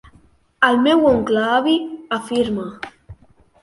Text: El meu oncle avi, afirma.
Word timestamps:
El 0.69 0.77
meu 0.85 1.05
oncle 1.11 1.45
avi, 1.59 1.77
afirma. 2.21 2.69